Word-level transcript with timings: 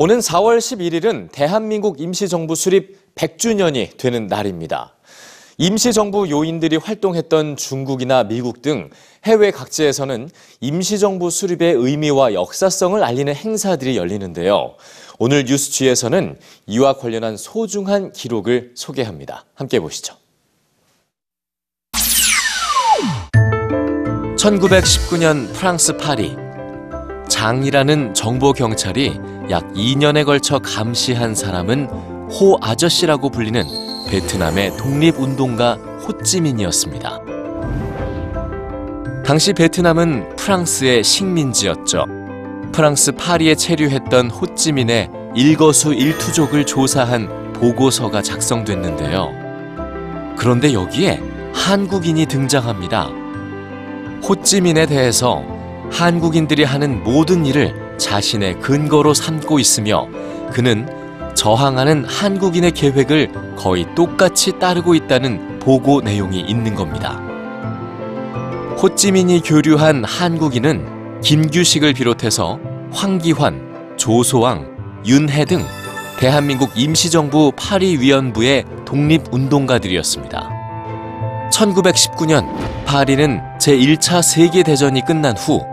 오는 0.00 0.20
4월 0.20 0.58
11일은 0.58 1.28
대한민국 1.32 2.00
임시정부 2.00 2.54
수립 2.54 3.16
100주년이 3.16 3.96
되는 3.96 4.28
날입니다. 4.28 4.94
임시정부 5.56 6.30
요인들이 6.30 6.76
활동했던 6.76 7.56
중국이나 7.56 8.22
미국 8.22 8.62
등 8.62 8.90
해외 9.24 9.50
각지에서는 9.50 10.30
임시정부 10.60 11.30
수립의 11.30 11.74
의미와 11.74 12.32
역사성을 12.32 13.02
알리는 13.02 13.34
행사들이 13.34 13.96
열리는데요. 13.96 14.76
오늘 15.18 15.46
뉴스G에서는 15.46 16.38
이와 16.68 16.92
관련한 16.92 17.36
소중한 17.36 18.12
기록을 18.12 18.74
소개합니다. 18.76 19.46
함께 19.56 19.80
보시죠. 19.80 20.14
1919년 24.36 25.52
프랑스 25.54 25.96
파리 25.96 26.36
장이라는 27.28 28.14
정보 28.14 28.52
경찰이 28.52 29.37
약 29.50 29.72
2년에 29.72 30.24
걸쳐 30.24 30.58
감시한 30.58 31.34
사람은 31.34 31.86
호 32.30 32.58
아저씨라고 32.60 33.30
불리는 33.30 33.64
베트남의 34.08 34.76
독립운동가 34.76 35.74
호찌민이었습니다. 36.06 37.20
당시 39.24 39.52
베트남은 39.52 40.36
프랑스의 40.36 41.02
식민지였죠. 41.02 42.06
프랑스 42.72 43.12
파리에 43.12 43.54
체류했던 43.54 44.30
호찌민의 44.30 45.10
일거수 45.34 45.94
일투족을 45.94 46.66
조사한 46.66 47.52
보고서가 47.54 48.22
작성됐는데요. 48.22 49.32
그런데 50.36 50.72
여기에 50.72 51.20
한국인이 51.54 52.26
등장합니다. 52.26 53.08
호찌민에 54.26 54.86
대해서 54.86 55.42
한국인들이 55.90 56.64
하는 56.64 57.02
모든 57.02 57.46
일을 57.46 57.87
자신의 57.98 58.60
근거로 58.60 59.12
삼고 59.12 59.58
있으며 59.58 60.08
그는 60.52 60.88
저항하는 61.34 62.04
한국인의 62.04 62.72
계획을 62.72 63.56
거의 63.56 63.86
똑같이 63.94 64.58
따르고 64.58 64.94
있다는 64.94 65.58
보고 65.58 66.00
내용이 66.00 66.40
있는 66.40 66.74
겁니다. 66.74 67.20
호찌민이 68.80 69.42
교류한 69.42 70.04
한국인은 70.04 71.20
김규식을 71.20 71.94
비롯해서 71.94 72.58
황기환, 72.92 73.96
조소왕, 73.96 75.02
윤해 75.04 75.44
등 75.44 75.64
대한민국 76.18 76.70
임시정부 76.76 77.52
파리위원부의 77.56 78.64
독립운동가들이었습니다. 78.84 80.50
1919년 81.52 82.46
파리는 82.84 83.40
제1차 83.60 84.22
세계대전이 84.22 85.04
끝난 85.04 85.36
후 85.36 85.64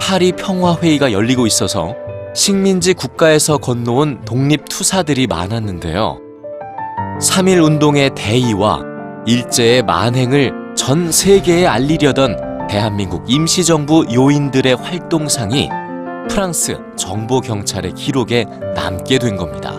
파리 0.00 0.32
평화회의가 0.32 1.12
열리고 1.12 1.46
있어서 1.46 1.94
식민지 2.34 2.94
국가에서 2.94 3.58
건너온 3.58 4.22
독립투사들이 4.24 5.26
많았는데요. 5.26 6.18
3.1 7.20 7.62
운동의 7.62 8.10
대의와 8.16 8.80
일제의 9.26 9.82
만행을 9.82 10.74
전 10.74 11.12
세계에 11.12 11.66
알리려던 11.66 12.66
대한민국 12.68 13.24
임시정부 13.28 14.06
요인들의 14.12 14.76
활동상이 14.76 15.68
프랑스 16.28 16.78
정보경찰의 16.96 17.92
기록에 17.92 18.46
남게 18.74 19.18
된 19.18 19.36
겁니다. 19.36 19.74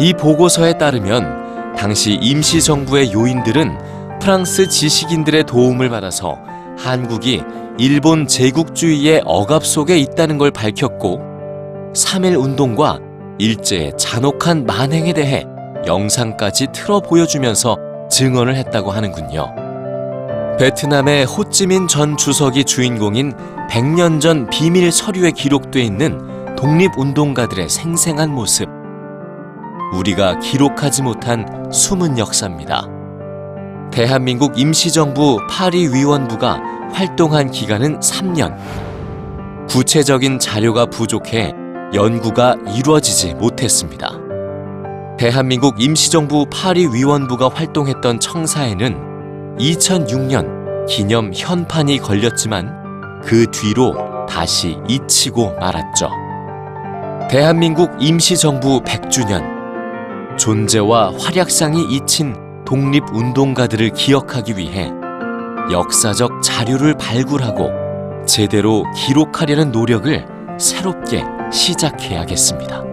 이 0.00 0.12
보고서에 0.12 0.76
따르면 0.76 1.76
당시 1.76 2.14
임시정부의 2.14 3.12
요인들은 3.12 4.18
프랑스 4.20 4.68
지식인들의 4.68 5.44
도움을 5.44 5.88
받아서 5.88 6.38
한국이 6.78 7.42
일본 7.76 8.28
제국주의의 8.28 9.22
억압 9.24 9.66
속에 9.66 9.98
있다는 9.98 10.38
걸 10.38 10.52
밝혔고 10.52 11.18
3.1 11.92 12.40
운동과 12.40 13.00
일제의 13.38 13.94
잔혹한 13.96 14.64
만행에 14.64 15.12
대해 15.12 15.44
영상까지 15.84 16.68
틀어 16.72 17.00
보여주면서 17.00 17.76
증언을 18.08 18.54
했다고 18.54 18.92
하는군요. 18.92 19.52
베트남의 20.56 21.24
호찌민 21.24 21.88
전 21.88 22.16
주석이 22.16 22.62
주인공인 22.62 23.32
100년 23.68 24.20
전 24.20 24.48
비밀 24.50 24.92
서류에 24.92 25.32
기록돼 25.32 25.80
있는 25.80 26.54
독립운동가들의 26.54 27.68
생생한 27.68 28.30
모습. 28.30 28.68
우리가 29.94 30.38
기록하지 30.38 31.02
못한 31.02 31.68
숨은 31.72 32.18
역사입니다. 32.18 32.86
대한민국 33.90 34.58
임시정부 34.58 35.38
파리위원부가 35.50 36.73
활동한 36.94 37.50
기간은 37.50 37.98
3년. 37.98 38.56
구체적인 39.68 40.38
자료가 40.38 40.86
부족해 40.86 41.52
연구가 41.92 42.54
이루어지지 42.68 43.34
못했습니다. 43.34 44.12
대한민국 45.18 45.82
임시정부 45.82 46.46
파리위원부가 46.50 47.48
활동했던 47.48 48.20
청사에는 48.20 49.56
2006년 49.58 50.86
기념 50.86 51.32
현판이 51.34 51.98
걸렸지만 51.98 53.20
그 53.24 53.46
뒤로 53.50 53.94
다시 54.28 54.78
잊히고 54.88 55.52
말았죠. 55.58 56.08
대한민국 57.28 57.90
임시정부 57.98 58.82
100주년 58.82 60.38
존재와 60.38 61.14
활약상이 61.18 61.86
잊힌 61.90 62.36
독립운동가들을 62.64 63.90
기억하기 63.90 64.56
위해 64.56 64.92
역사적 65.70 66.42
자료를 66.42 66.94
발굴하고 66.94 67.70
제대로 68.26 68.84
기록하려는 68.94 69.72
노력을 69.72 70.26
새롭게 70.58 71.24
시작해야겠습니다. 71.52 72.83